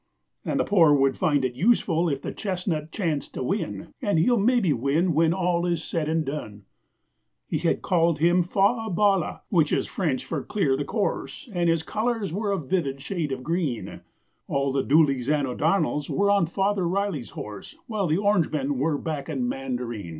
[0.43, 4.39] And the poor would find it useful, if the chestnut chanced to win, And he'll
[4.39, 6.63] maybe win when all is said and done!'
[7.45, 11.69] He had called him Faugh a ballagh, which is French for clear the course, And
[11.69, 14.01] his colours were a vivid shade of green:
[14.47, 19.47] All the Dooleys and O'Donnells were on Father Riley's horse, While the Orangemen were backing
[19.47, 20.09] Mandarin!